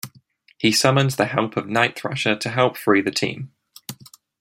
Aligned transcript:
He 0.57 0.71
summons 0.71 1.15
the 1.15 1.27
help 1.27 1.55
of 1.55 1.69
Night 1.69 1.95
Thrasher 1.95 2.35
to 2.35 2.49
help 2.49 2.75
free 2.75 3.01
the 3.01 3.11
team. 3.11 3.51